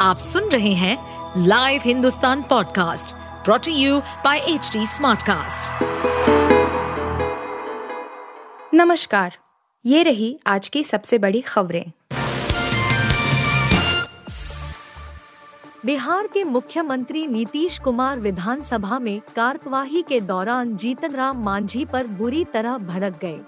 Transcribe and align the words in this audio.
आप 0.00 0.18
सुन 0.18 0.44
रहे 0.44 0.72
हैं 0.72 0.96
live 1.46 1.80
Hindustan 1.84 2.42
podcast 2.42 3.14
brought to 3.44 3.72
you 3.72 3.98
by 4.00 4.38
H 4.38 4.70
Smartcast. 4.76 5.82
नमस्कार, 8.74 9.36
ये 9.84 10.02
रही 10.02 10.38
आज 10.46 10.68
की 10.68 10.84
सबसे 10.84 11.18
बड़ी 11.18 11.40
खबरें। 11.40 11.92
बिहार 15.86 16.26
के 16.26 16.44
मुख्यमंत्री 16.44 17.26
नीतीश 17.26 17.78
कुमार 17.78 18.18
विधानसभा 18.18 18.98
में 18.98 19.20
कार्यवाही 19.36 20.02
के 20.02 20.20
दौरान 20.20 20.76
जीतन 20.76 21.14
राम 21.14 21.44
मांझी 21.44 21.84
पर 21.84 22.06
बुरी 22.06 22.44
तरह 22.44 22.78
भड़क 22.78 23.18
गए। 23.24 23.40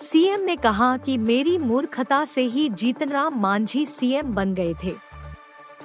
सीएम 0.00 0.40
ने 0.40 0.56
कहा 0.56 0.96
कि 0.96 1.18
मेरी 1.18 1.58
मूर्खता 1.58 2.24
से 2.24 2.42
ही 2.42 2.68
जीतन 2.68 3.08
राम 3.08 3.40
मांझी 3.40 3.86
सीएम 3.86 4.34
बन 4.34 4.54
गए 4.54 4.74
थे। 4.84 5.11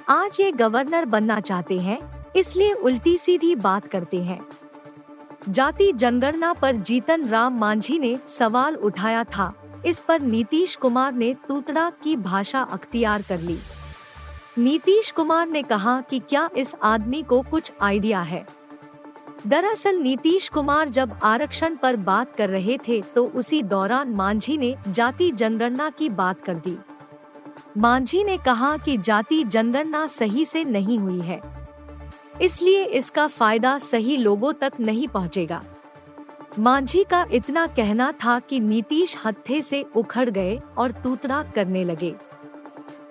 आज 0.08 0.36
ये 0.40 0.50
गवर्नर 0.52 1.04
बनना 1.04 1.38
चाहते 1.40 1.78
हैं, 1.78 1.98
इसलिए 2.36 2.72
उल्टी 2.72 3.16
सीधी 3.18 3.54
बात 3.56 3.86
करते 3.86 4.22
हैं। 4.22 4.40
जाति 5.48 5.90
जनगणना 5.92 6.52
पर 6.52 6.76
जीतन 6.76 7.26
राम 7.26 7.58
मांझी 7.60 7.98
ने 7.98 8.16
सवाल 8.28 8.76
उठाया 8.76 9.24
था। 9.26 9.52
इस 9.86 10.00
पर 10.00 10.20
नीतीश 10.20 10.76
कुमार 10.76 11.12
ने 11.12 11.32
तूतड़ा 11.48 11.88
की 12.02 12.16
भाषा 12.16 12.62
अख्तियार 12.62 13.22
कर 13.22 13.40
ली। 13.40 13.58
नीतीश 14.58 15.10
कुमार 15.10 15.48
ने 15.48 15.62
कहा 15.64 16.00
कि 16.00 16.18
क्या 16.20 16.48
इस 16.56 16.74
आदमी 16.84 17.22
को 17.22 17.42
कुछ 17.42 17.72
आइडिया 17.80 18.22
है? 18.22 18.46
दरअसल 19.46 19.98
नीतीश 19.98 20.48
कुमार 20.48 20.88
जब 20.88 21.18
आरक्षण 21.24 21.76
पर 21.76 21.96
बात 21.96 22.34
कर 22.36 22.48
रहे 22.48 22.78
थे 22.88 23.00
तो 23.14 23.26
उसी 23.26 23.62
दौरान 23.64 24.14
मांझी 24.14 24.58
ने 24.58 24.76
जाति 24.88 25.30
जनगणना 25.32 25.90
की 25.90 26.08
बात 26.08 26.44
कर 26.44 26.54
दी। 26.54 26.78
मांझी 27.78 28.22
ने 28.24 28.36
कहा 28.36 28.76
कि 28.76 28.96
जाति 28.98 29.42
जनगणना 29.44 30.06
सही 30.06 30.44
से 30.44 30.62
नहीं 30.64 30.98
हुई 30.98 31.20
है। 31.20 31.40
इसलिए 32.42 32.84
इसका 32.84 33.26
फ़ायदा 33.26 33.78
सही 33.78 34.16
लोगों 34.16 34.52
तक 34.52 34.72
नहीं 34.80 35.08
पहुंचेगा। 35.08 35.62
मांझी 36.58 37.04
का 37.04 37.24
इतना 37.32 37.66
कहना 37.66 38.10
था 38.12 38.38
कि 38.38 38.58
नीतीश 38.60 39.16
हत्थे 39.24 39.60
से 39.62 39.84
उखड़ 39.96 40.30
गए 40.30 40.58
और 40.78 40.92
तूतड़ा 40.92 41.42
करने 41.54 41.84
लगे। 41.84 42.14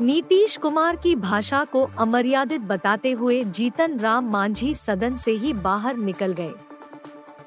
नीतीश 0.01 0.57
कुमार 0.57 0.95
की 0.95 1.15
भाषा 1.15 1.63
को 1.63 1.87
अमर्यादित 1.97 2.61
बताते 2.61 3.11
हुए 3.11 3.43
जीतन 3.43 3.99
राम 3.99 4.29
मांझी 4.31 4.75
सदन 4.75 5.17
से 5.17 5.31
ही 5.31 5.53
बाहर 5.53 5.97
निकल 5.97 6.33
गए। 6.33 6.51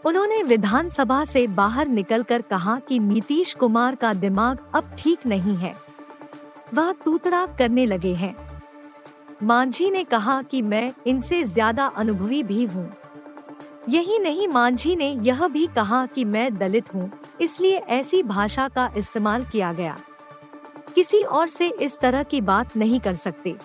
उन्होंने 0.04 0.42
विधानसभा 0.42 1.24
से 1.24 1.46
बाहर 1.46 1.88
निकलकर 1.88 2.42
कहा 2.42 2.78
कि 2.78 2.98
नीतीश 2.98 3.54
कुमार 3.54 3.94
का 3.94 4.12
दिमाग 4.14 4.58
अब 4.74 4.96
ठीक 4.98 5.26
नहीं 5.26 5.56
है। 5.56 5.89
वह 6.74 6.92
तूतड़ा 7.04 7.44
करने 7.58 7.86
लगे 7.86 8.14
हैं। 8.14 8.34
मांझी 9.42 9.90
ने 9.90 10.04
कहा 10.04 10.40
कि 10.42 10.62
मैं 10.62 10.92
इनसे 11.06 11.42
ज़्यादा 11.44 11.86
अनुभवी 11.86 12.42
भी 12.42 12.64
हूँ। 12.64 12.90
यही 13.88 14.18
नहीं, 14.18 14.48
मांझी 14.48 14.94
ने 14.96 15.10
यह 15.12 15.46
भी 15.48 15.66
कहा 15.66 16.04
कि 16.06 16.24
मैं 16.24 16.58
दलित 16.58 16.94
हूँ, 16.94 17.10
इसलिए 17.40 17.76
ऐसी 17.76 18.22
भाषा 18.22 18.68
का 18.68 18.90
इस्तेमाल 18.96 19.44
किया 19.44 19.72
गया। 19.72 19.96
किसी 20.94 21.22
और 21.22 21.48
से 21.48 21.68
इस 21.68 21.98
तरह 21.98 22.22
की 22.22 22.40
बात 22.40 22.76
नहीं 22.76 23.00
कर 23.00 23.14
सकते। 23.14 23.56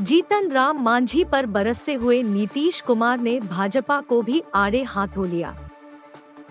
जीतन 0.00 0.50
राम 0.50 0.82
मांझी 0.82 1.24
पर 1.24 1.46
बरसते 1.46 1.94
हुए 1.94 2.22
नीतीश 2.22 2.80
कुमार 2.80 3.20
ने 3.20 3.38
भाजपा 3.40 4.00
को 4.00 4.20
भी 4.22 4.42
आड़े 4.54 4.82
हाथों 4.82 5.26
लिया। 5.28 5.56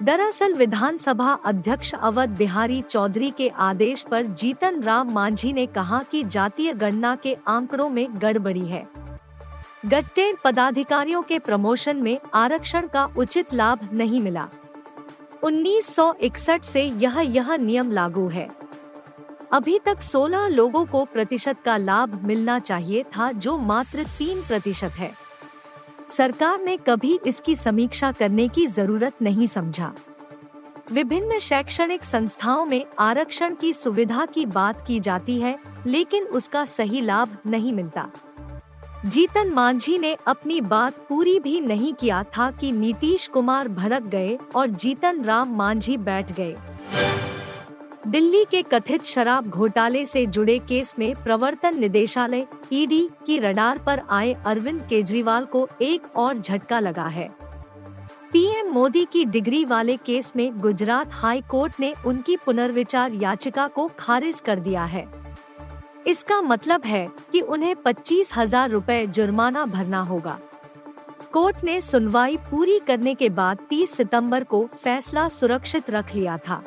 दरअसल 0.03 0.53
विधानसभा 0.53 1.33
अध्यक्ष 1.45 1.95
अवध 1.95 2.29
बिहारी 2.29 2.81
चौधरी 2.81 3.31
के 3.31 3.49
आदेश 3.49 4.05
पर 4.11 4.23
जीतन 4.23 4.81
राम 4.81 5.11
मांझी 5.11 5.53
ने 5.53 5.65
कहा 5.65 6.03
कि 6.11 6.23
जातीय 6.23 6.73
गणना 6.73 7.15
के 7.15 7.37
आंकड़ों 7.47 7.89
में 7.89 8.07
गड़बड़ी 8.21 8.65
है। 8.65 8.87
गजटेड 9.85 10.35
पदाधिकारियों 10.43 11.21
के 11.21 11.39
प्रमोशन 11.39 11.97
में 11.97 12.19
आरक्षण 12.33 12.87
का 12.87 13.05
उचित 13.17 13.53
लाभ 13.53 13.89
नहीं 13.93 14.21
मिला। 14.21 14.49
1961 15.43 16.63
से 16.63 16.83
यह 16.83 17.19
यह 17.19 17.55
नियम 17.55 17.91
लागू 17.91 18.27
है। 18.27 18.49
अभी 19.51 19.79
तक 19.79 20.01
16 20.01 20.47
लोगों 20.47 20.85
को 20.85 21.05
प्रतिशत 21.05 21.57
का 21.65 21.77
लाभ 21.77 22.23
मिलना 22.23 22.59
चाहिए 22.59 23.03
था, 23.03 23.31
जो 23.31 23.57
मात्र 23.57 24.03
तीन 24.03 24.41
प्रतिशत 24.41 24.91
है। 24.91 25.24
सरकार 26.17 26.61
ने 26.61 26.77
कभी 26.77 27.19
इसकी 27.27 27.55
समीक्षा 27.55 28.11
करने 28.11 28.47
की 28.47 28.65
ज़रूरत 28.67 29.13
नहीं 29.21 29.47
समझा। 29.47 29.91
विभिन्न 30.91 31.39
शैक्षणिक 31.39 32.03
संस्थाओं 32.03 32.65
में 32.65 32.85
आरक्षण 32.99 33.55
की 33.55 33.73
सुविधा 33.73 34.25
की 34.25 34.45
बात 34.45 34.85
की 34.87 34.99
जाती 34.99 35.39
है, 35.41 35.57
लेकिन 35.87 36.23
उसका 36.23 36.65
सही 36.65 37.01
लाभ 37.01 37.37
नहीं 37.47 37.73
मिलता। 37.73 38.09
जीतन 39.05 39.49
मांझी 39.49 39.97
ने 39.97 40.15
अपनी 40.27 40.61
बात 40.61 41.05
पूरी 41.09 41.39
भी 41.39 41.59
नहीं 41.61 41.93
किया 41.93 42.23
था 42.37 42.51
कि 42.51 42.71
नीतीश 42.71 43.27
कुमार 43.27 43.67
भड़क 43.67 44.03
गए 44.03 44.37
और 44.55 44.67
जीतन 44.67 45.23
राम 45.23 45.55
मांझी 45.55 45.97
बैठ 45.97 46.31
गए। 46.31 46.55
दिल्ली 48.07 48.43
के 48.45 48.61
कथित 48.61 49.03
शराब 49.03 49.47
घोटाले 49.47 50.05
से 50.05 50.25
जुड़े 50.25 50.57
केस 50.59 50.93
में 50.99 51.23
प्रवर्तन 51.23 51.79
निदेशालय 51.79 52.45
ईडी 52.73 53.07
की 53.25 53.37
रडार 53.39 53.77
पर 53.77 54.01
आए 54.09 54.33
अरविंद 54.45 54.81
केजरीवाल 54.89 55.45
को 55.45 55.67
एक 55.81 56.15
और 56.15 56.37
झटका 56.37 56.79
लगा 56.79 57.05
है। 57.07 57.27
पीएम 58.31 58.69
मोदी 58.71 59.05
की 59.05 59.25
डिग्री 59.25 59.63
वाले 59.65 59.97
केस 59.97 60.31
में 60.35 60.59
गुजरात 60.59 61.13
हाई 61.13 61.41
कोर्ट 61.41 61.79
ने 61.79 61.93
उनकी 62.05 62.37
पुनर्विचार 62.37 63.13
याचिका 63.13 63.67
को 63.67 63.89
खारिज 63.99 64.41
कर 64.41 64.59
दिया 64.59 64.85
है। 64.85 65.07
इसका 66.07 66.41
मतलब 66.41 66.85
है 66.85 67.07
कि 67.31 67.41
उन्हें 67.41 67.75
पच्चीस 67.75 68.35
हज़ार 68.37 68.69
रूपए 68.69 69.05
जुर्माना 69.07 69.65
भरना 69.65 70.01
होगा। 70.03 70.39
कोर्ट 71.33 71.63
ने 71.63 71.81
सुनवाई 71.81 72.37
पूरी 72.51 72.79
करने 72.79 73.15
के 73.15 73.29
बाद 73.31 73.67
30 73.69 73.95
सितंबर 73.95 74.43
को 74.43 74.65
फैसला 74.75 75.27
सुरक्षित 75.29 75.89
रख 75.89 76.15
लिया 76.15 76.37
था। 76.37 76.63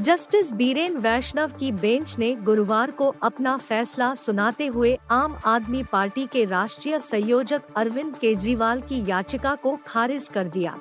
जस्टिस 0.00 0.52
बीरेन 0.52 0.96
वैष्णव 0.96 1.52
की 1.60 1.70
बेंच 1.72 2.18
ने 2.18 2.34
गुरुवार 2.34 2.90
को 2.90 3.14
अपना 3.22 3.56
फैसला 3.56 4.14
सुनाते 4.14 4.66
हुए 4.66 4.98
आम 5.10 5.36
आदमी 5.46 5.82
पार्टी 5.82 6.26
के 6.26 6.44
राष्ट्रीय 6.44 6.98
संयोजक 7.00 7.62
अरविंद 7.76 8.16
केजरीवाल 8.16 8.80
की 8.80 9.04
याचिका 9.08 9.54
को 9.54 9.78
खारिज 9.86 10.28
कर 10.34 10.48
दिया। 10.48 10.78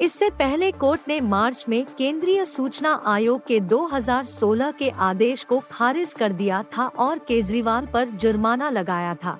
इससे 0.00 0.30
पहले 0.30 0.70
कोर्ट 0.72 1.00
ने 1.08 1.20
मार्च 1.20 1.64
में 1.68 1.84
केंद्रीय 1.98 2.44
सूचना 2.44 3.02
आयोग 3.06 3.46
के 3.46 3.60
2016 3.60 4.72
के 4.72 4.90
आदेश 4.90 5.44
को 5.44 5.62
खारिज 5.70 6.12
कर 6.12 6.32
दिया 6.32 6.62
था 6.62 6.86
और 6.86 7.18
केजरीवाल 7.18 7.86
पर 7.86 8.04
जुर्माना 8.04 8.70
लगाया 8.70 9.14
था। 9.14 9.38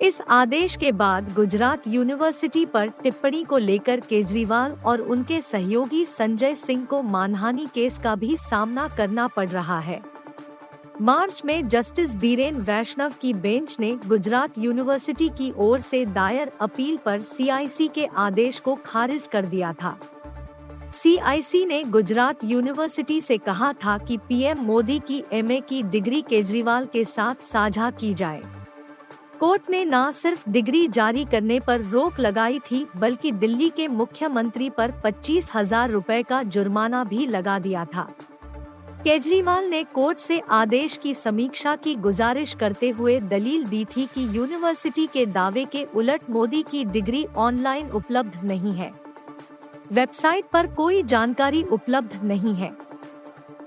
इस 0.00 0.20
आदेश 0.30 0.76
के 0.76 0.90
बाद 0.92 1.32
गुजरात 1.34 1.86
यूनिवर्सिटी 1.86 2.64
पर 2.66 2.88
टिप्पणी 3.02 3.42
को 3.44 3.56
लेकर 3.58 4.00
केजरीवाल 4.00 4.72
और 4.86 5.00
उनके 5.00 5.40
सहयोगी 5.40 6.04
संजय 6.04 6.54
सिंह 6.54 6.84
को 6.84 7.02
मानहानि 7.02 7.66
केस 7.74 7.98
का 7.98 8.14
भी 8.14 8.36
सामना 8.36 8.86
करना 8.88 9.26
पड़ 9.28 9.48
रहा 9.48 9.78
है। 9.80 10.00
मार्च 11.00 11.42
में 11.44 11.68
जस्टिस 11.68 12.14
बीरेन 12.14 12.56
वैष्णव 12.56 13.14
की 13.20 13.32
बेंच 13.34 13.76
ने 13.80 13.92
गुजरात 14.06 14.58
यूनिवर्सिटी 14.58 15.28
की 15.28 15.52
ओर 15.56 15.80
से 15.80 16.04
दायर 16.06 16.52
अपील 16.60 16.96
पर 16.96 17.20
सीआईसी 17.20 17.88
के 17.88 18.04
आदेश 18.04 18.58
को 18.58 18.74
खारिज 18.84 19.28
कर 19.32 19.46
दिया 19.46 19.72
था। 19.72 19.96
सीआईसी 20.92 21.64
ने 21.64 21.82
गुजरात 21.84 22.44
यूनिवर्सिटी 22.44 23.20
से 23.20 23.38
कहा 23.38 23.72
था 23.72 23.98
कि 23.98 24.16
पीएम 24.28 24.58
मोदी 24.58 24.98
की 24.98 25.22
एमए 25.32 25.60
की 25.60 25.82
डिग्री 25.82 26.20
केजरीवाल 26.20 26.86
के 26.86 27.04
साथ 27.04 27.42
साझा 27.42 27.90
की 27.90 28.14
जाए। 28.14 28.42
कोर्ट 29.40 29.68
ने 29.70 29.84
न 29.84 30.10
सिर्फ़ 30.12 30.42
डिग्री 30.50 30.86
जारी 30.88 31.24
करने 31.24 31.58
पर 31.60 31.82
रोक 31.82 32.18
लगाई 32.20 32.58
थी, 32.60 32.86
बल्कि 32.96 33.30
दिल्ली 33.32 33.68
के 33.68 33.86
मुख्यमंत्री 33.88 34.68
पर 34.70 34.92
पच्चीस 35.04 35.50
हज़ार 35.54 35.90
रूपए 35.90 36.22
का 36.22 36.42
जुर्माना 36.42 37.02
भी 37.04 37.26
लगा 37.26 37.58
दिया 37.58 37.84
था। 37.84 38.02
केजरीवाल 39.04 39.68
ने 39.68 39.82
कोर्ट 39.84 40.18
से 40.18 40.38
आदेश 40.50 40.96
की 40.96 41.14
समीक्षा 41.14 41.74
की 41.76 41.94
गुजारिश 41.96 42.52
करते 42.54 42.90
हुए 42.90 43.18
दलील 43.20 43.64
दी 43.64 43.84
थी 43.86 44.06
कि 44.06 44.26
यूनिवर्सिटी 44.36 45.06
के 45.06 45.24
दावे 45.28 45.64
के 45.64 45.86
उलट 45.94 46.28
मोदी 46.30 46.62
की 46.62 46.84
डिग्री 46.84 47.24
ऑनलाइन 47.38 47.90
उपलब्ध 47.90 48.38
नहीं 48.44 48.74
है। 48.74 48.92
वेबसाइट 49.92 50.50
पर 50.52 50.66
कोई 50.74 51.02
जानकारी 51.04 51.62
उपलब्ध 51.62 52.20
नहीं 52.24 52.54
है। 52.54 52.72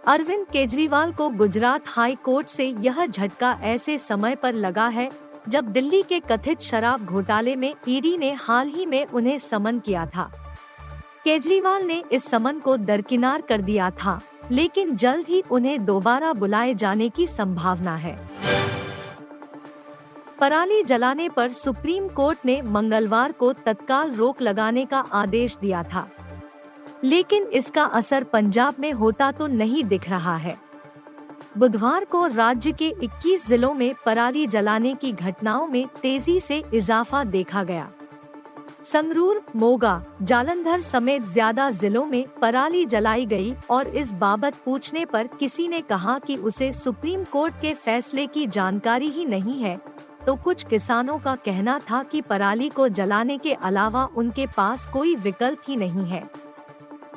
अरविंद 0.07 0.45
केजरीवाल 0.47 1.11
को 1.11 1.29
गुजरात 1.31 1.83
हाई 1.87 2.15
कोर्ट 2.15 2.47
से 2.47 2.73
यह 2.79 3.05
झटका 3.05 3.57
ऐसे 3.63 3.97
समय 3.97 4.35
पर 4.35 4.53
लगा 4.53 4.87
है 4.89 5.09
जब 5.49 5.65
दिल्ली 5.65 6.03
के 6.03 6.19
कथित 6.19 6.61
शराब 6.61 7.05
घोटाले 7.05 7.55
में 7.55 7.75
ईडी 7.87 8.17
ने 8.17 8.33
हाल 8.33 8.67
ही 8.67 8.85
में 8.85 9.05
उन्हें 9.05 9.37
समन 9.39 9.79
किया 9.79 10.05
था। 10.05 10.31
केजरीवाल 11.23 11.83
ने 11.83 12.03
इस 12.11 12.25
समन 12.25 12.59
को 12.59 12.77
दरकिनार 12.77 13.41
कर 13.41 13.61
दिया 13.61 13.89
था, 13.89 14.21
लेकिन 14.51 14.95
जल्द 14.95 15.27
ही 15.27 15.43
उन्हें 15.51 15.85
दोबारा 15.85 16.33
बुलाए 16.33 16.73
जाने 16.73 17.09
की 17.09 17.27
संभावना 17.27 17.95
है। 17.95 18.29
पराली 20.39 20.83
जलाने 20.83 21.29
पर 21.29 21.51
सुप्रीम 21.51 22.07
कोर्ट 22.07 22.37
ने 22.45 22.61
मंगलवार 22.61 23.31
को 23.31 23.53
तत्काल 23.53 24.11
रोक 24.11 24.41
लगाने 24.41 24.85
का 24.85 24.99
आदेश 24.99 25.57
दिया 25.61 25.83
था। 25.83 26.09
लेकिन 27.03 27.43
इसका 27.43 27.83
असर 27.83 28.23
पंजाब 28.23 28.75
में 28.79 28.91
होता 28.91 29.31
तो 29.31 29.47
नहीं 29.47 29.83
दिख 29.83 30.09
रहा 30.09 30.37
है। 30.37 30.62
बुधवार 31.55 32.05
को 32.05 32.25
राज्य 32.27 32.71
के 32.71 32.89
21 33.03 33.47
जिलों 33.47 33.73
में 33.73 33.93
पराली 34.05 34.45
जलाने 34.47 34.93
की 34.93 35.11
घटनाओं 35.11 35.65
में 35.67 35.85
तेज़ी 36.01 36.39
से 36.39 36.63
इजाफा 36.73 37.23
देखा 37.23 37.63
गया। 37.63 37.89
संगरूर, 38.83 39.41
मोगा, 39.55 40.03
जालंधर 40.21 40.79
समेत 40.81 41.25
ज़्यादा 41.25 41.69
जिलों 41.71 42.05
में 42.05 42.25
पराली 42.41 42.85
जलाई 42.85 43.25
गई 43.25 43.53
और 43.69 43.87
इस 43.87 44.13
बाबत 44.13 44.55
पूछने 44.65 45.05
पर 45.05 45.27
किसी 45.39 45.67
ने 45.67 45.81
कहा 45.81 46.17
कि 46.19 46.35
उसे 46.35 46.71
सुप्रीम 46.73 47.23
कोर्ट 47.23 47.53
के 47.53 47.73
फैसले 47.73 48.25
की 48.27 48.45
जानकारी 48.47 49.09
ही 49.09 49.25
नहीं 49.25 49.61
है 49.61 49.79
तो 50.25 50.35
कुछ 50.35 50.63
किसानों 50.63 51.17
का 51.19 51.35
कहना 51.35 51.79
था 51.91 52.01
कि 52.03 52.21
पराली 52.21 52.69
को 52.69 52.87
जलाने 52.89 53.37
के 53.37 53.53
अलावा 53.53 54.07
उनके 54.15 54.45
पास 54.47 54.87
कोई 54.93 55.15
विकल्प 55.15 55.61
ही 55.67 55.75
नहीं 55.75 56.05
है। 56.05 56.23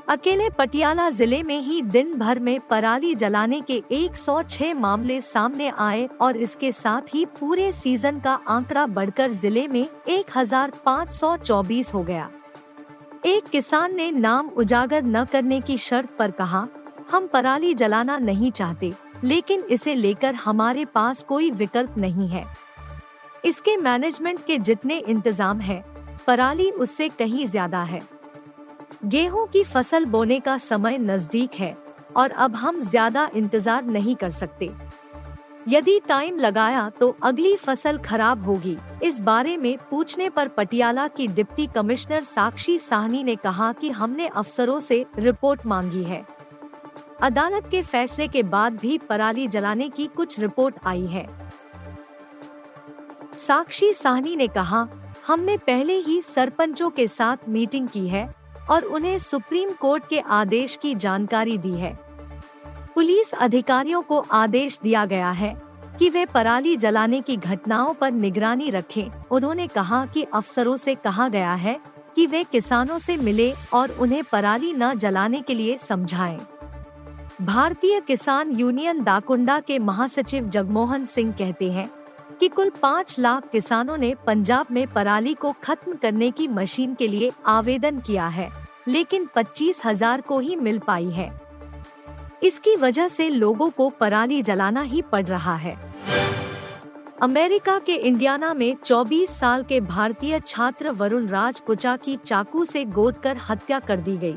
अकेले 0.08 0.48
पटियाला 0.50 1.08
ज़िले 1.10 1.42
में 1.42 1.58
ही 1.60 1.80
दिन 1.82 2.12
भर 2.18 2.38
में 2.38 2.58
पराली 2.60 3.14
जलाने 3.14 3.60
के 3.60 3.82
106 3.92 4.74
मामले 4.74 5.20
सामने 5.20 5.68
आए 5.78 6.06
और 6.20 6.36
इसके 6.36 6.70
साथ 6.72 7.14
ही 7.14 7.24
पूरे 7.40 7.70
सीज़न 7.72 8.20
का 8.20 8.34
आंकड़ा 8.48 8.86
बढ़कर 8.88 9.30
ज़िले 9.30 9.66
में 9.68 9.88
1524 10.08 11.92
हो 11.94 12.02
गया। 12.02 12.30
एक 13.26 13.48
किसान 13.48 13.96
ने 13.96 14.10
नाम 14.10 14.48
उजागर 14.48 15.02
न 15.02 15.24
करने 15.24 15.60
की 15.60 15.78
शर्त 15.78 16.16
पर 16.18 16.30
कहा, 16.30 16.66
हम 17.10 17.26
पराली 17.26 17.74
जलाना 17.74 18.18
नहीं 18.18 18.50
चाहते, 18.52 18.92
लेकिन 19.24 19.64
इसे 19.70 19.94
लेकर 19.94 20.34
हमारे 20.36 20.84
पास 20.84 21.22
कोई 21.24 21.50
विकल्प 21.52 21.98
नहीं 21.98 22.28
है। 22.28 22.46
इसके 23.44 23.76
मैनेजमेंट 23.76 24.44
के 24.46 24.58
जितने 24.58 24.98
इंतज़ाम 24.98 25.60
है, 25.60 25.84
पराली 26.26 26.70
उससे 26.70 27.08
कहीं 27.08 27.46
ज़्यादा 27.46 27.82
है। 27.82 28.15
गेहूँ 29.04 29.46
की 29.46 29.62
फ़सल 29.64 30.04
बोने 30.04 30.38
का 30.40 30.56
समय 30.58 30.98
नज़दीक 30.98 31.54
है 31.54 31.76
और 32.16 32.30
अब 32.30 32.54
हम 32.56 32.80
ज़्यादा 32.80 33.28
इंतज़ार 33.34 33.84
नहीं 33.84 34.14
कर 34.14 34.30
सकते। 34.30 34.70
यदि 35.68 35.98
टाइम 36.08 36.38
लगाया 36.38 36.88
तो 36.90 37.16
अगली 37.22 37.54
फ़सल 37.56 37.98
खराब 37.98 38.44
होगी। 38.44 38.76
इस 39.02 39.18
बारे 39.20 39.56
में 39.56 39.76
पूछने 39.90 40.28
पर 40.28 40.48
पटियाला 40.48 41.06
की 41.08 41.26
डिप्टी 41.28 41.66
कमिश्नर 41.66 42.22
साक्षी 42.22 42.78
साहनी 42.78 43.22
ने 43.24 43.36
कहा 43.36 43.72
कि 43.72 43.90
हमने 43.90 44.26
अफसरों 44.26 44.78
से 44.80 45.04
रिपोर्ट 45.18 45.66
मांगी 45.66 46.02
है। 46.04 46.24
अदालत 47.22 47.68
के 47.70 47.82
फैसले 47.82 48.28
के 48.28 48.42
बाद 48.42 48.78
भी 48.78 48.96
पराली 48.98 49.46
जलाने 49.48 49.88
की 49.88 50.06
कुछ 50.06 50.38
रिपोर्ट 50.40 50.74
आई 50.86 51.06
है। 51.06 51.26
साक्षी 53.38 53.92
साहनी 53.92 54.36
ने 54.36 54.48
कहा, 54.48 54.86
हमने 55.26 55.56
पहले 55.56 55.96
ही 55.96 56.20
सरपंचों 56.22 56.90
के 56.90 57.06
साथ 57.08 57.48
मीटिंग 57.48 57.88
की 57.88 58.06
है 58.08 58.28
और 58.70 58.84
उन्हें 58.84 59.18
सुप्रीम 59.18 59.70
कोर्ट 59.70 60.08
के 60.08 60.18
आदेश 60.18 60.78
की 60.82 60.94
जानकारी 60.94 61.58
दी 61.58 61.72
है 61.72 61.98
पुलिस 62.94 63.32
अधिकारियों 63.34 64.02
को 64.02 64.18
आदेश 64.32 64.78
दिया 64.82 65.04
गया 65.06 65.30
है 65.30 65.54
कि 65.98 66.08
वे 66.10 66.24
पराली 66.26 66.76
जलाने 66.76 67.20
की 67.20 67.36
घटनाओं 67.36 67.94
पर 67.94 68.10
निगरानी 68.10 68.70
रखें। 68.70 69.10
उन्होंने 69.30 69.66
कहा 69.66 70.04
कि 70.06 70.22
अफसरों 70.22 70.76
से 70.76 70.94
कहा 70.94 71.28
गया 71.28 71.52
है 71.54 71.78
कि 72.16 72.26
वे 72.26 72.42
किसानों 72.44 72.98
से 72.98 73.16
मिले 73.16 73.52
और 73.74 73.90
उन्हें 73.90 74.22
पराली 74.24 74.72
न 74.72 74.92
जलाने 74.94 75.40
के 75.40 75.54
लिए 75.54 75.78
समझाएँ। 75.78 76.38
भारतीय 77.42 78.00
किसान 78.00 78.52
यूनियन 78.52 79.02
दाकुंडा 79.04 79.58
के 79.60 79.78
महासचिव 79.78 80.48
जगमोहन 80.48 81.04
सिंह 81.06 81.32
कहते 81.32 81.70
हैं 81.72 81.86
कि 82.40 82.48
कुल 82.48 82.70
पाँच 82.82 83.18
लाख 83.18 83.48
किसानों 83.50 83.96
ने 83.96 84.14
पंजाब 84.26 84.66
में 84.70 84.86
पराली 84.86 85.34
को 85.34 85.52
खत्म 85.64 85.94
करने 85.94 86.30
की 86.30 86.48
मशीन 86.48 86.94
के 86.94 87.08
लिए 87.08 87.30
आवेदन 87.46 88.00
किया 88.00 88.26
है, 88.28 88.50
लेकिन 88.88 89.28
पच्चीस 89.34 89.80
हज़ार 89.84 90.20
को 90.20 90.38
ही 90.38 90.56
मिल 90.56 90.78
पाई 90.78 91.10
है। 91.10 91.30
इसकी 92.42 92.76
वजह 92.76 93.08
से 93.08 93.28
लोगों 93.28 93.70
को 93.70 93.88
पराली 93.90 94.42
जलाना 94.42 94.82
ही 94.82 95.02
पड़ 95.02 95.24
रहा 95.24 95.54
है। 95.56 95.76
अमेरिका 97.22 97.78
के 97.78 97.94
इंडियाना 97.94 98.52
में 98.54 98.76
24 98.76 99.30
साल 99.30 99.62
के 99.62 99.80
भारतीय 99.80 100.40
छात्र 100.40 100.90
वरुण 100.90 101.26
राज 101.28 101.60
पुचा 101.60 101.96
की 101.96 102.16
चाकू 102.16 102.64
से 102.64 102.84
गोद 102.84 103.18
कर 103.18 103.36
हत्या 103.48 103.78
कर 103.78 103.96
दी 103.98 104.16
गई। 104.16 104.36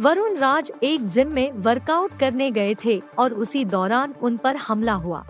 वरुण 0.00 0.36
राज 0.36 0.70
एक 0.82 1.06
जिम 1.06 1.28
में 1.28 1.52
वर्कआउट 1.54 2.18
करने 2.18 2.50
गए 2.50 2.74
थे 2.84 3.00
और 3.18 3.34
उसी 3.34 3.64
दौरान 3.64 4.14
उन 4.22 4.36
पर 4.36 4.56
हमला 4.58 4.92
हुआ। 4.94 5.24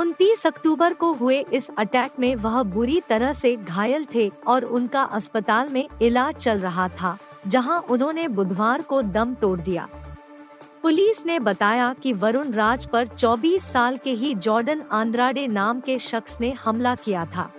उनतीस 0.00 0.46
अक्टूबर 0.46 0.92
को 0.92 1.12
हुए 1.12 1.38
इस 1.52 1.68
अटैक 1.78 2.12
में 2.18 2.34
वह 2.36 2.62
बुरी 2.64 3.00
तरह 3.00 3.32
से 3.32 3.54
घायल 3.56 4.06
थे 4.14 4.30
और 4.46 4.64
उनका 4.64 5.02
अस्पताल 5.02 5.68
में 5.68 5.88
इलाज 6.02 6.34
चल 6.34 6.58
रहा 6.58 6.88
था, 6.88 7.16
जहाँ 7.46 7.78
उन्होंने 7.80 8.26
बुधवार 8.28 8.82
को 8.82 9.02
दम 9.02 9.34
तोड़ 9.34 9.60
दिया। 9.60 9.88
पुलिस 10.82 11.24
ने 11.26 11.38
बताया 11.38 11.92
कि 12.02 12.12
वरुण 12.12 12.52
राज 12.52 12.86
पर 12.86 13.06
24 13.08 13.64
साल 13.64 13.96
के 13.96 14.12
ही 14.12 14.34
जॉर्डन 14.34 14.82
आंद्राडे 14.92 15.46
नाम 15.48 15.80
के 15.80 15.98
शख्स 15.98 16.40
ने 16.40 16.50
हमला 16.64 16.94
किया 16.94 17.26
था। 17.26 17.50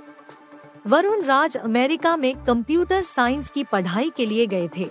वरुण 0.87 1.21
राज 1.21 1.57
अमेरिका 1.57 2.17
में 2.17 2.33
कंप्यूटर 2.45 3.01
साइंस 3.01 3.49
की 3.49 3.63
पढ़ाई 3.63 4.11
के 4.17 4.25
लिए 4.25 4.47
गए 4.47 4.69
थे। 4.77 4.89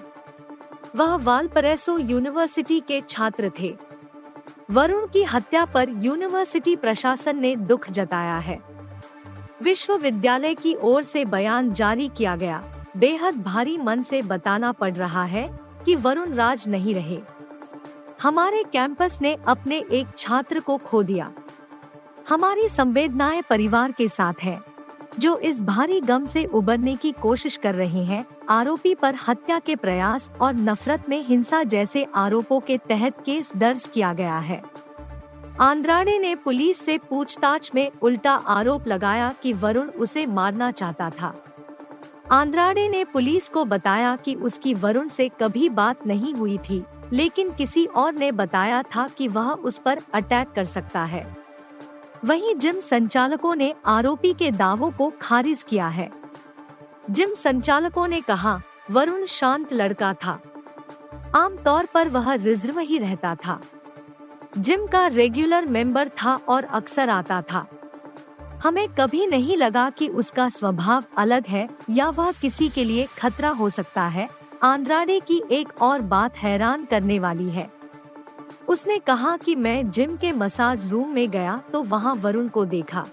वह 0.97 1.17
वालपरेसो 1.17 1.99
यूनिवर्सिटी 1.99 2.81
के 2.81 3.03
छात्र 3.09 3.53
थे। 3.61 3.77
वरुण 4.71 5.07
की 5.07 5.23
हत्या 5.23 5.65
पर 5.65 5.89
यूनिवर्सिटी 5.89 6.77
प्रशासन 6.77 7.39
ने 7.39 7.57
दुख 7.57 7.91
जताया 7.91 8.39
है। 8.39 8.59
विश्वविद्यालय 9.63 10.55
की 10.55 10.75
ओर 10.75 11.03
से 11.03 11.25
बयान 11.25 11.73
जारी 11.73 12.09
किया 12.09 12.37
गया। 12.37 12.63
बेहद 12.97 13.43
भारी 13.43 13.79
मन 13.79 14.03
से 14.03 14.23
बताना 14.23 14.73
पड़ 14.73 14.95
रहा 14.95 15.25
है 15.25 15.61
कि 15.85 15.95
वरुण 15.97 16.35
राज 16.35 16.69
नहीं 16.69 16.95
रहे। 16.95 17.21
हमारे 18.23 18.65
कैंपस 18.73 19.19
ने 19.23 19.37
अपने 19.47 19.85
एक 19.93 20.07
छात्र 20.19 20.61
को 20.61 20.77
खो 20.77 21.03
दिया। 21.03 21.33
हमारी 22.29 22.69
संवेदनाएँ 22.69 23.43
परिवार 23.51 23.93
के 23.93 24.09
साथ 24.09 24.43
है, 24.43 24.61
जो 25.19 25.37
इस 25.37 25.63
भारी 25.63 26.01
गम 26.01 26.25
से 26.25 26.45
उबरने 26.45 26.97
की 26.97 27.13
कोशिश 27.13 27.57
कर 27.57 27.75
रहे 27.75 28.05
हैं। 28.05 28.27
आरोपी 28.51 28.95
पर 28.95 29.15
हत्या 29.29 29.59
के 29.59 29.77
प्रयास 29.77 30.31
और 30.41 30.55
नफरत 30.55 31.09
में 31.09 31.23
हिंसा 31.25 31.63
जैसे 31.63 32.07
आरोपों 32.15 32.61
के 32.61 32.79
तहत 32.79 33.23
केस 33.27 33.53
दर्ज 33.57 33.89
किया 33.95 34.13
गया 34.13 34.39
है। 34.39 34.63
आंद्राडे 35.61 36.19
ने 36.19 36.35
पुलिस 36.35 36.79
से 36.79 36.99
पूछताछ 36.99 37.71
में 37.75 37.91
उल्टा 38.03 38.33
आरोप 38.33 38.89
लगाया 38.89 39.33
कि 39.43 39.53
वरुण 39.53 39.89
उसे 39.89 40.27
मारना 40.27 40.71
चाहता 40.71 41.11
था। 41.11 41.35
आंद्राडे 42.33 42.89
ने 42.89 43.05
पुलिस 43.05 43.49
को 43.49 43.65
बताया 43.65 44.17
कि 44.17 44.35
उसकी 44.35 44.75
वरुण 44.75 45.09
से 45.09 45.31
कभी 45.41 45.69
बात 45.69 46.07
नहीं 46.07 46.35
हुई 46.35 46.59
थी, 46.59 46.85
लेकिन 47.13 47.51
किसी 47.51 47.87
और 47.87 48.13
ने 48.15 48.33
बताया 48.33 48.83
था 48.97 49.09
कि 49.09 49.29
वह 49.29 49.51
उस 49.51 49.79
पर 49.79 50.01
अटैक 50.15 50.53
कर 50.53 50.65
सकता 50.65 51.05
है। 51.05 51.27
वहीं 52.25 52.55
जिम 52.55 52.81
संचालकों 52.81 53.55
ने 53.55 53.75
आरोपी 53.87 54.33
के 54.33 54.51
दावों 54.51 54.91
को 54.91 55.13
खारिज 55.23 55.63
किया 55.63 55.89
है। 55.89 56.20
जिम 57.11 57.35
संचालकों 57.35 58.09
ने 58.09 58.21
कहा, 58.21 58.61
वरुण 58.91 59.25
शांत 59.27 59.73
लड़का 59.73 60.15
था। 60.15 60.41
आमतौर 61.35 61.87
पर 61.95 62.09
वह 62.09 62.33
रिज़र्व 62.35 62.79
ही 62.79 62.99
रहता 62.99 63.35
था। 63.35 63.61
जिम 64.59 64.87
का 64.87 65.07
रेगुलर 65.07 65.67
मेंबर 65.67 66.09
था 66.09 66.35
और 66.49 66.65
अक्सर 66.65 67.11
आता 67.11 67.43
था। 67.43 67.67
हमें 68.65 68.89
कभी 68.89 69.27
नहीं 69.27 69.57
लगा 69.57 69.91
कि 69.91 70.09
उसका 70.09 70.49
स्वभाव 70.49 71.05
अलग 71.17 71.47
है 71.47 71.69
या 71.91 72.11
वह 72.11 72.33
किसी 72.33 72.69
के 72.69 72.85
लिए 72.85 73.07
खतरा 73.19 73.49
हो 73.49 73.71
सकता 73.71 74.03
है। 74.03 74.29
आंद्राडे 74.63 75.21
की 75.21 75.43
एक 75.51 75.83
और 75.83 76.01
बात 76.01 76.37
हैरान 76.37 76.85
करने 76.85 77.19
वाली 77.19 77.51
है। 77.51 77.71
उसने 78.69 78.99
कहा 78.99 79.37
कि 79.37 79.55
मैं 79.57 79.91
जिम 79.91 80.17
के 80.17 80.33
मसाज 80.33 80.87
रूम 80.89 81.09
में 81.09 81.31
गया 81.31 81.61
तो 81.73 81.83
वहाँ 81.83 82.15
वरुण 82.15 82.49
को 82.49 82.65
देखा। 82.65 83.07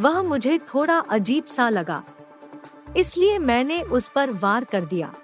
वह 0.00 0.22
मुझे 0.22 0.58
थोड़ा 0.58 0.98
अजीब 0.98 1.44
सा 1.44 1.68
लगा। 1.68 2.02
इसलिए 2.96 3.38
मैंने 3.38 3.82
उस 3.82 4.08
पर 4.08 4.30
वार 4.30 4.64
कर 4.64 4.84
दिया। 4.84 5.14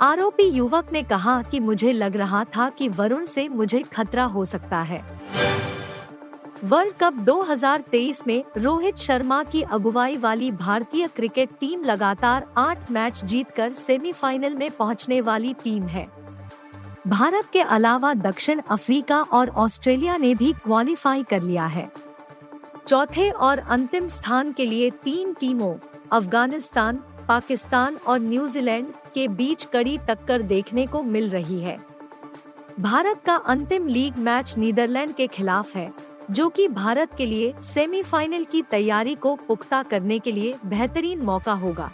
आरोपी 0.00 0.42
युवक 0.42 0.92
ने 0.92 1.02
कहा 1.02 1.42
कि 1.42 1.60
मुझे 1.60 1.92
लग 1.92 2.16
रहा 2.16 2.44
था 2.44 2.70
कि 2.70 2.88
वरुण 2.88 3.24
से 3.24 3.48
मुझे 3.48 3.82
खतरा 3.82 4.24
हो 4.24 4.44
सकता 4.44 4.78
है। 4.82 5.02
वर्ल्ड 6.64 6.94
कप 7.00 7.12
2023 7.12 8.26
में 8.26 8.44
रोहित 8.56 8.96
शर्मा 8.96 9.42
की 9.42 9.62
अगुवाई 9.62 10.16
वाली 10.16 10.50
भारतीय 10.50 11.06
क्रिकेट 11.06 11.50
टीम 11.60 11.84
लगातार 11.84 12.46
आठ 12.56 12.90
मैच 12.90 13.24
जीतकर 13.24 13.72
सेमीफाइनल 13.72 14.54
में 14.54 14.70
पहुँचने 14.70 15.20
वाली 15.20 15.54
टीम 15.54 15.82
है। 15.82 16.08
भारत 17.06 17.44
के 17.52 17.60
अलावा 17.60 18.14
दक्षिण 18.14 18.60
अफ्रीका 18.70 19.20
और 19.22 19.48
ऑस्ट्रेलिया 19.48 20.16
ने 20.16 20.34
भी 20.34 20.52
क्वालिफाई 20.52 21.22
कर 21.22 21.42
लिया 21.42 21.66
है। 21.66 21.92
चौथे 22.86 23.30
और 23.30 23.58
अंतिम 23.58 24.08
स्थान 24.08 24.52
के 24.52 24.66
लिए 24.66 24.90
तीन 24.90 25.32
टीमों 25.32 25.74
अफ़गानिस्तान, 26.12 26.96
पाकिस्तान 27.28 27.96
और 28.06 28.18
न्यूजीलैंड 28.20 28.86
के 29.14 29.26
बीच 29.28 29.64
कड़ी 29.64 29.96
टक्कर 29.98 30.42
देखने 30.42 30.86
को 30.86 31.02
मिल 31.02 31.28
रही 31.30 31.60
है। 31.60 31.78
भारत 32.80 33.20
का 33.26 33.34
अंतिम 33.46 33.86
लीग 33.86 34.18
मैच 34.18 34.54
नीदरलैंड 34.58 35.14
के 35.14 35.26
खिलाफ 35.26 35.74
है, 35.76 35.92
जो 36.30 36.48
कि 36.48 36.68
भारत 36.68 37.14
के 37.18 37.26
लिए 37.26 37.54
सेमीफाइनल 37.64 38.44
की 38.44 38.62
तैयारी 38.62 39.14
को 39.14 39.34
पुख्ता 39.48 39.82
करने 39.82 40.18
के 40.18 40.32
लिए 40.32 40.54
बेहतरीन 40.66 41.22
मौका 41.22 41.52
होगा। 41.54 41.90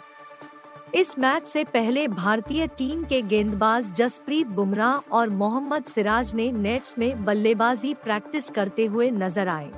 इस 0.95 1.17
मैच 1.19 1.47
से 1.47 1.63
पहले 1.63 2.07
भारतीय 2.07 2.67
टीम 2.67 3.03
के 3.03 3.21
गेंदबाज 3.21 3.91
जसप्रीत 3.93 4.47
बुमराह 4.47 5.15
और 5.15 5.29
मोहम्मद 5.29 5.83
सिराज 5.85 6.33
ने 6.35 6.51
नेट्स 6.51 6.97
में 6.97 7.23
बल्लेबाजी 7.25 7.93
प्रैक्टिस 7.93 8.49
करते 8.49 8.85
हुए 8.85 9.09
नज़र 9.11 9.47
आए। 9.47 9.71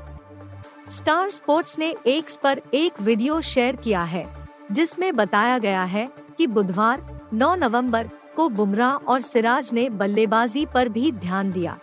स्टार 0.91 1.29
स्पोर्ट्स 1.29 1.77
ने 1.79 1.95
एक्स 2.07 2.37
पर 2.37 2.61
एक 2.73 3.01
वीडियो 3.01 3.39
शेयर 3.41 3.75
किया 3.75 4.01
है, 4.01 4.25
जिसमें 4.71 5.15
बताया 5.15 5.57
गया 5.57 5.83
है 5.83 6.07
कि 6.37 6.47
बुधवार 6.47 7.01
9 7.33 7.53
नवंबर 7.55 8.09
को 8.35 8.47
बुमराह 8.49 8.93
और 9.07 9.21
सिराज 9.21 9.73
ने 9.73 9.89
बल्लेबाजी 9.89 10.65
पर 10.65 10.89
भी 10.89 11.11
ध्यान 11.11 11.51
दिया। 11.51 11.77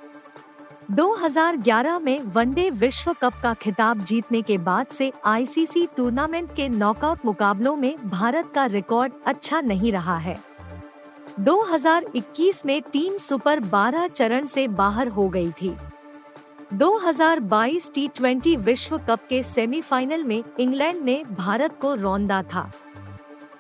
2011 0.91 1.99
में 1.99 2.19
वनडे 2.25 2.69
विश्व 2.71 3.13
कप 3.13 3.35
का 3.43 3.55
खिताब 3.55 4.01
जीतने 4.01 4.43
के 4.43 4.59
बाद 4.59 4.87
से 4.87 5.13
आईसीसी 5.25 5.87
टूर्नामेंट 5.97 6.55
के 6.55 6.69
नॉकआउट 6.69 7.25
मुकाबलों 7.25 7.77
में 7.77 7.97
भारत 8.11 8.53
का 8.55 8.67
रिकॉर्ड 8.67 9.13
अच्छा 9.27 9.61
नहीं 9.61 9.93
रहा 9.93 10.19
है। 10.19 10.39
2021 11.41 12.67
में 12.67 12.81
टीम 12.83 13.19
सुपर 13.19 13.61
12 13.61 14.09
चरण 14.09 14.47
से 14.47 14.69
बाहर 14.69 15.09
हो 15.09 15.29
गई 15.29 15.51
थी। 15.53 15.77
2022 16.75 17.91
टी 17.95 18.57
विश्व 18.57 18.97
कप 18.99 19.21
के 19.29 19.43
सेमीफाइनल 19.43 20.25
में 20.25 20.43
इंग्लैंड 20.61 21.03
ने 21.03 21.23
भारत 21.31 21.77
को 21.81 21.95
रौंदा 21.95 22.43
था। 22.43 22.71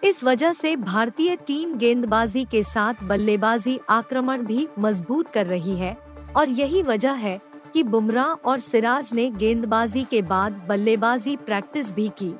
इस 0.04 0.23
वजह 0.25 0.52
से 0.52 0.75
भारतीय 0.76 1.37
टीम 1.37 1.76
गेंदबाजी 1.78 2.44
के 2.44 2.62
साथ 2.62 3.02
बल्लेबाजी 3.02 3.78
आक्रमण 3.88 4.42
भी 4.42 4.66
मज़बूत 4.78 5.28
कर 5.28 5.47
रही 5.47 5.76
है 5.76 5.97
और 6.37 6.49
यही 6.49 6.83
वजह 6.83 7.12
है 7.12 7.40
कि 7.75 7.83
बुमराह 7.83 8.49
और 8.49 8.59
सिराज 8.59 9.12
ने 9.14 9.30
गेंदबाजी 9.30 10.04
के 10.04 10.23
बाद 10.23 10.52
बल्लेबाजी 10.68 11.37
प्रैक्टिस 11.37 11.92
भी 11.92 12.09
की। 12.09 12.35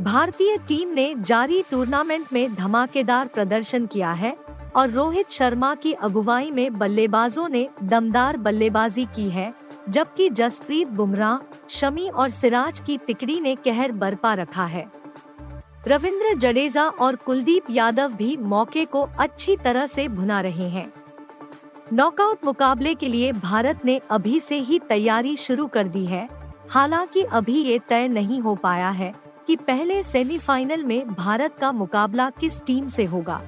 भारतीय 0.00 0.56
टीम 0.58 0.88
ने 0.88 1.14
जारी 1.18 1.62
टूर्नामेंट 1.70 2.26
में 2.32 2.54
धमाकेदार 2.54 3.26
प्रदर्शन 3.26 3.86
किया 3.86 4.12
है 4.12 4.36
और 4.76 4.90
रोहित 4.90 5.30
शर्मा 5.30 5.74
की 5.74 5.92
अगुवाई 5.92 6.50
में 6.50 6.78
बल्लेबाजों 6.78 7.48
ने 7.48 7.68
दमदार 7.82 8.36
बल्लेबाजी 8.36 9.04
की 9.04 9.28
है 9.30 9.59
जबकि 9.88 10.30
जसप्रीत 10.30 10.88
बुमराह, 10.88 11.56
शमी 11.68 12.08
और 12.08 12.30
सिराज 12.30 12.80
की 12.80 12.98
तिकड़ी 12.98 13.40
ने 13.40 13.54
कहर 13.54 13.92
बरपा 13.92 14.34
रखा 14.34 14.64
है। 14.64 14.92
रविंद्र 15.88 16.34
जडेजा 16.34 16.84
और 16.84 17.16
कुलदीप 17.16 17.64
यादव 17.70 18.12
भी 18.12 18.36
मौके 18.36 18.84
को 18.84 19.08
अच्छी 19.18 19.56
तरह 19.56 19.86
से 19.86 20.08
भुना 20.08 20.40
रहे 20.40 20.68
हैं। 20.68 20.92
नॉकआउट 21.92 22.44
मुकाबले 22.44 22.94
के 22.94 23.08
लिए 23.08 23.32
भारत 23.32 23.84
ने 23.84 24.00
अभी 24.10 24.40
से 24.40 24.58
ही 24.58 24.78
तैयारी 24.78 25.36
शुरू 25.36 25.66
कर 25.66 25.88
दी 25.88 26.06
है। 26.06 26.28
हालाँकि 26.70 27.22
अभी 27.22 27.62
ये 27.62 27.78
तय 27.78 28.08
नहीं 28.08 28.40
हो 28.40 28.54
पाया 28.54 28.90
है 28.90 29.14
कि 29.46 29.56
पहले 29.56 30.02
सेमीफाइनल 30.02 30.84
में 30.84 31.14
भारत 31.14 31.54
का 31.60 31.72
मुकाबला 31.72 32.30
किस 32.30 32.64
टीम 32.64 32.88
से 32.88 33.04
होगा। 33.04 33.42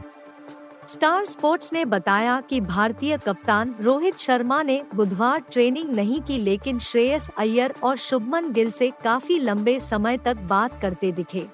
स्टार 0.93 1.25
स्पोर्ट्स 1.25 1.73
ने 1.73 1.85
बताया 1.85 2.41
कि 2.41 2.61
भारतीय 2.61 3.17
कप्तान 3.19 3.75
रोहित 3.81 4.17
शर्मा 4.17 4.63
ने 4.63 4.83
बुधवार 4.95 5.39
ट्रेनिंग 5.53 5.91
नहीं 5.91 6.21
की, 6.21 6.37
लेकिन 6.39 6.79
श्रेयस 6.79 7.29
अय्यर 7.39 7.75
और 7.83 7.97
शुभमन 7.97 8.53
गिल 8.53 8.71
से 8.71 8.91
काफ़ी 9.05 9.39
लंबे 9.39 9.79
समय 9.81 10.19
तक 10.19 10.37
बात 10.43 10.81
करते 10.83 11.13
दिखे। 11.13 11.47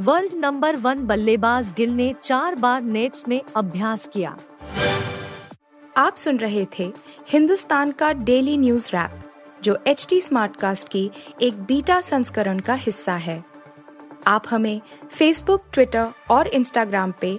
वर्ल्ड 0.00 0.34
नंबर 0.34 0.76
वन 0.76 1.04
बल्लेबाज 1.06 1.72
गिल 1.76 1.90
ने 1.90 2.14
चार 2.22 2.54
बार 2.54 2.82
नेट्स 2.82 3.26
में 3.28 3.40
अभ्यास 3.56 4.06
किया। 4.06 4.36
आप 5.96 6.16
सुन 6.16 6.38
रहे 6.38 6.66
थे 6.78 6.92
हिंदुस्तान 7.28 7.92
का 7.92 8.12
डेली 8.12 8.56
न्यूज़ 8.58 8.88
रैप, 8.88 9.20
जो 9.62 9.78
एच 9.86 10.06
टी 10.10 10.20
स्मार्टकास्ट 10.20 10.88
की 10.88 11.10
एक 11.42 11.62
बीटा 11.64 12.00
संस्करण 12.02 12.60
का 12.60 12.74
हिस्सा 12.74 13.16
है। 13.18 13.42
आप 14.26 14.44
हमें 14.50 14.80
फेसबुक 15.10 15.64
ट्विटर 15.72 16.06
और 16.30 16.46
इंस्टाग्राम 16.46 17.12
पे 17.20 17.38